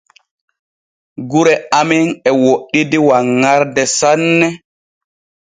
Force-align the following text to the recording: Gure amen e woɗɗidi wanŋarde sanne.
Gure 1.29 1.53
amen 1.79 2.03
e 2.27 2.31
woɗɗidi 2.43 2.97
wanŋarde 3.07 3.83
sanne. 3.97 4.47